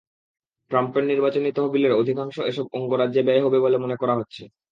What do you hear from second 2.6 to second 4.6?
অঙ্গরাজ্যে ব্যয় হবে বলে মনে করা হচ্ছে।